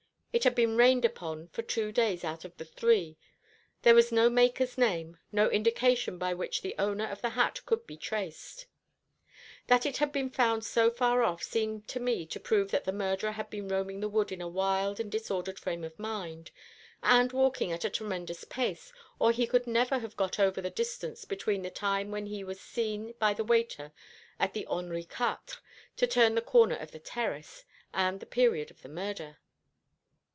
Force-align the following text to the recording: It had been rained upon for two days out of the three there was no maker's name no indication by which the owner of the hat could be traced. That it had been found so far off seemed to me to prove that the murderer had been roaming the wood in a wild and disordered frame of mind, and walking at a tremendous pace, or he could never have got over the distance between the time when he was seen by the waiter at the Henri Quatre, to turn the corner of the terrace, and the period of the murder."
It 0.33 0.45
had 0.45 0.55
been 0.55 0.77
rained 0.77 1.03
upon 1.03 1.49
for 1.49 1.61
two 1.61 1.91
days 1.91 2.23
out 2.23 2.45
of 2.45 2.55
the 2.55 2.63
three 2.63 3.17
there 3.81 3.93
was 3.93 4.13
no 4.13 4.29
maker's 4.29 4.77
name 4.77 5.17
no 5.29 5.49
indication 5.49 6.17
by 6.17 6.33
which 6.33 6.61
the 6.61 6.73
owner 6.79 7.05
of 7.05 7.21
the 7.21 7.31
hat 7.31 7.59
could 7.65 7.85
be 7.85 7.97
traced. 7.97 8.65
That 9.67 9.85
it 9.85 9.97
had 9.97 10.13
been 10.13 10.29
found 10.29 10.63
so 10.63 10.89
far 10.89 11.21
off 11.21 11.43
seemed 11.43 11.89
to 11.89 11.99
me 11.99 12.25
to 12.27 12.39
prove 12.39 12.71
that 12.71 12.85
the 12.85 12.93
murderer 12.93 13.31
had 13.33 13.49
been 13.49 13.67
roaming 13.67 13.99
the 13.99 14.07
wood 14.07 14.31
in 14.31 14.39
a 14.39 14.47
wild 14.47 15.01
and 15.01 15.11
disordered 15.11 15.59
frame 15.59 15.83
of 15.83 15.99
mind, 15.99 16.51
and 17.03 17.33
walking 17.33 17.73
at 17.73 17.83
a 17.83 17.89
tremendous 17.89 18.45
pace, 18.45 18.93
or 19.19 19.33
he 19.33 19.45
could 19.45 19.67
never 19.67 19.99
have 19.99 20.15
got 20.15 20.39
over 20.39 20.61
the 20.61 20.69
distance 20.69 21.25
between 21.25 21.61
the 21.61 21.69
time 21.69 22.09
when 22.09 22.27
he 22.27 22.41
was 22.41 22.57
seen 22.61 23.13
by 23.19 23.33
the 23.33 23.43
waiter 23.43 23.91
at 24.39 24.53
the 24.53 24.65
Henri 24.67 25.03
Quatre, 25.03 25.57
to 25.97 26.07
turn 26.07 26.35
the 26.35 26.41
corner 26.41 26.75
of 26.77 26.91
the 26.91 26.99
terrace, 26.99 27.65
and 27.93 28.21
the 28.21 28.25
period 28.25 28.71
of 28.71 28.81
the 28.81 28.87
murder." 28.89 29.35